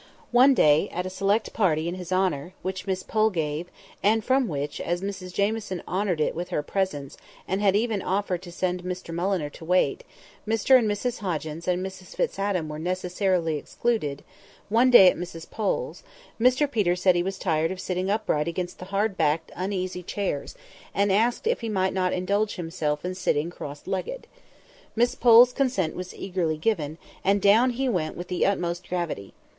One 0.31 0.55
day, 0.55 0.89
at 0.89 1.05
a 1.05 1.11
select 1.11 1.53
party 1.53 1.87
in 1.87 1.93
his 1.93 2.11
honour, 2.11 2.55
which 2.63 2.87
Miss 2.87 3.03
Pole 3.03 3.29
gave, 3.29 3.67
and 4.01 4.25
from 4.25 4.47
which, 4.47 4.81
as 4.81 5.03
Mrs 5.03 5.31
Jamieson 5.31 5.83
honoured 5.87 6.19
it 6.19 6.33
with 6.33 6.49
her 6.49 6.63
presence, 6.63 7.17
and 7.47 7.61
had 7.61 7.75
even 7.75 8.01
offered 8.01 8.41
to 8.41 8.51
send 8.51 8.81
Mr 8.81 9.13
Mulliner 9.13 9.51
to 9.51 9.63
wait, 9.63 10.03
Mr 10.47 10.75
and 10.75 10.89
Mrs 10.89 11.19
Hoggins 11.19 11.67
and 11.67 11.85
Mrs 11.85 12.15
Fitz 12.15 12.39
Adam 12.39 12.67
were 12.67 12.79
necessarily 12.79 13.57
excluded—one 13.57 14.89
day 14.89 15.07
at 15.07 15.17
Miss 15.19 15.45
Pole's, 15.45 16.01
Mr 16.39 16.65
Peter 16.71 16.95
said 16.95 17.13
he 17.13 17.21
was 17.21 17.37
tired 17.37 17.69
of 17.69 17.79
sitting 17.79 18.09
upright 18.09 18.47
against 18.47 18.79
the 18.79 18.85
hard 18.85 19.15
backed 19.15 19.51
uneasy 19.55 20.01
chairs, 20.01 20.55
and 20.95 21.11
asked 21.11 21.45
if 21.45 21.61
he 21.61 21.69
might 21.69 21.93
not 21.93 22.11
indulge 22.11 22.55
himself 22.55 23.05
in 23.05 23.13
sitting 23.13 23.51
cross 23.51 23.85
legged. 23.85 24.25
Miss 24.95 25.13
Pole's 25.13 25.53
consent 25.53 25.95
was 25.95 26.15
eagerly 26.15 26.57
given, 26.57 26.97
and 27.23 27.39
down 27.39 27.69
he 27.69 27.87
went 27.87 28.17
with 28.17 28.29
the 28.29 28.47
utmost 28.47 28.89
gravity. 28.89 29.35